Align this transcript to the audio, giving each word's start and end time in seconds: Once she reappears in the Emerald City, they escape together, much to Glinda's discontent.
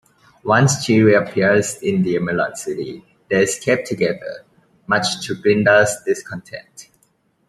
Once 0.45 0.83
she 0.83 0.99
reappears 1.03 1.75
in 1.79 2.01
the 2.01 2.15
Emerald 2.15 2.57
City, 2.57 3.05
they 3.29 3.43
escape 3.43 3.85
together, 3.85 4.43
much 4.87 5.23
to 5.27 5.35
Glinda's 5.39 5.95
discontent. 6.07 6.89